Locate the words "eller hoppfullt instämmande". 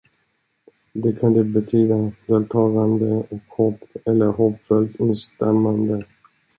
4.05-6.05